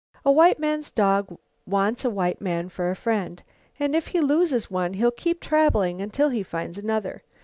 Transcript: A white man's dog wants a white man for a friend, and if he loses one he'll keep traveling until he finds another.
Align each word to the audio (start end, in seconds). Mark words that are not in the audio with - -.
A 0.25 0.31
white 0.31 0.57
man's 0.57 0.89
dog 0.89 1.37
wants 1.67 2.03
a 2.03 2.09
white 2.09 2.41
man 2.41 2.69
for 2.69 2.89
a 2.89 2.95
friend, 2.95 3.43
and 3.79 3.95
if 3.95 4.07
he 4.07 4.19
loses 4.19 4.71
one 4.71 4.93
he'll 4.95 5.11
keep 5.11 5.39
traveling 5.39 6.01
until 6.01 6.29
he 6.29 6.41
finds 6.41 6.79
another. 6.79 7.21